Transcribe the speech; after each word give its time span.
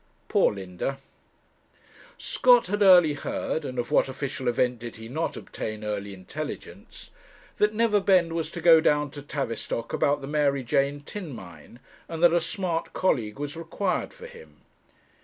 Poor 0.29 0.51
Linda! 0.55 0.97
Scott 2.17 2.65
had 2.65 2.81
early 2.81 3.13
heard 3.13 3.63
and 3.63 3.77
of 3.77 3.91
what 3.91 4.09
official 4.09 4.47
event 4.47 4.79
did 4.79 4.95
he 4.95 5.07
not 5.07 5.37
obtain 5.37 5.83
early 5.83 6.11
intelligence? 6.11 7.11
that 7.57 7.75
Neverbend 7.75 8.33
was 8.33 8.49
to 8.49 8.61
go 8.61 8.81
down 8.81 9.11
to 9.11 9.21
Tavistock 9.21 9.93
about 9.93 10.21
the 10.21 10.27
Mary 10.27 10.63
Jane 10.63 11.01
tin 11.01 11.29
mine, 11.35 11.79
and 12.09 12.23
that 12.23 12.33
a 12.33 12.41
smart 12.41 12.93
colleague 12.93 13.37
was 13.37 13.55
required 13.55 14.11
for 14.11 14.25
him. 14.25 14.61